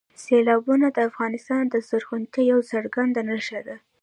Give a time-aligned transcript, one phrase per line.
[0.23, 3.75] سیلابونه د افغانستان د زرغونتیا یوه څرګنده نښه ده.